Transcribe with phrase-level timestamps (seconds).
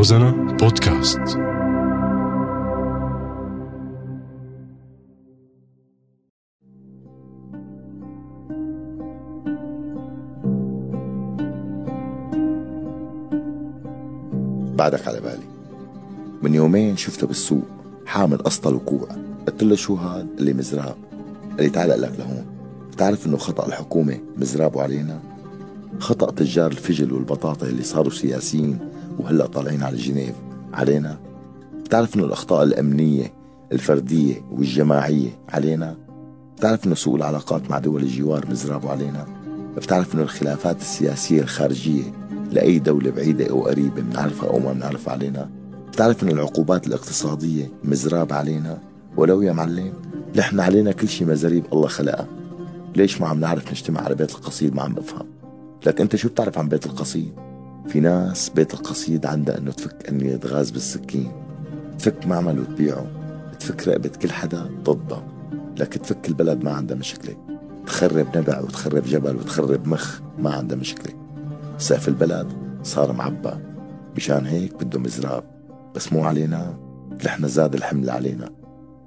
[0.00, 1.18] روزانا بودكاست.
[14.76, 15.38] بعدك على بالي.
[16.42, 17.62] من يومين شفته بالسوق
[18.06, 19.08] حامل أسطل وكوع.
[19.46, 20.96] قلت له شو هاد؟ اللي مزراب.
[21.50, 22.46] قال لي تعال لك لهون.
[22.92, 25.20] بتعرف إنه خطأ الحكومة مزرابه علينا؟
[25.98, 28.89] خطأ تجار الفجل والبطاطا اللي صاروا سياسيين.
[29.18, 30.34] وهلا طالعين على جنيف.
[30.72, 31.18] علينا؟
[31.84, 33.32] بتعرف إنه الأخطاء الأمنية
[33.72, 35.96] الفردية والجماعية علينا؟
[36.56, 39.26] بتعرف إنه سوء العلاقات مع دول الجوار مزرابه علينا؟
[39.76, 42.02] بتعرف إنه الخلافات السياسية الخارجية
[42.52, 45.50] لأي دولة بعيدة أو قريبة بنعرفها أو ما بنعرفها علينا؟
[45.92, 48.78] بتعرف إنه العقوبات الاقتصادية مزراب علينا؟
[49.16, 49.92] ولو يا معلم
[50.36, 52.26] نحن علينا كل شيء مزاريب الله خلقها.
[52.96, 55.26] ليش ما عم نعرف نجتمع على بيت القصيد ما عم بفهم؟
[55.86, 57.32] لك أنت شو بتعرف عن بيت القصيد؟
[57.88, 61.32] في ناس بيت القصيد عندها إنه تفك انية غاز بالسكين.
[61.98, 63.06] تفك معمل وتبيعه
[63.60, 65.26] تفك رقبة كل حدا ضدها
[65.78, 67.36] لك تفك البلد ما عندها مشكلة.
[67.86, 71.14] تخرب نبع وتخرب جبل وتخرب مخ ما عندها مشكلة.
[71.78, 72.46] سقف البلد
[72.82, 73.52] صار معبى
[74.16, 75.44] مشان هيك بده مزراب.
[75.94, 76.78] بس مو علينا.
[77.24, 78.48] نحن زاد الحمل علينا.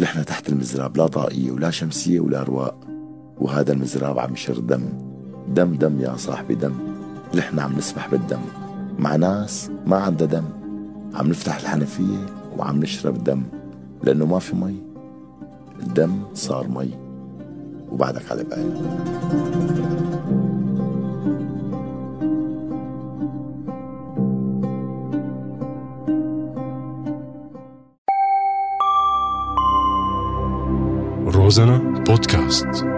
[0.00, 0.96] نحن تحت المزراب.
[0.96, 2.80] لا طاقية ولا شمسية ولا رواق
[3.38, 4.88] وهذا المزراب عم يشر دم.
[5.48, 6.95] دم دم يا صاحبي دم.
[7.36, 8.40] نحن عم نسبح بالدم.
[8.98, 10.44] مع ناس ما عندها دم.
[11.14, 13.42] عم نفتح الحنفية وعم نشرب دم.
[14.02, 14.82] لأنه ما في مي.
[15.80, 16.90] الدم صار مي.
[17.92, 18.80] وبعدك على بالي
[31.26, 32.95] روزانا بودكاست.